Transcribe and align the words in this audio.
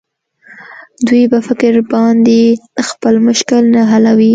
دوى 1.05 1.23
په 1.33 1.39
فکر 1.47 1.73
باندې 1.91 2.39
خپل 2.89 3.15
مشکل 3.27 3.63
نه 3.75 3.81
حلوي. 3.91 4.29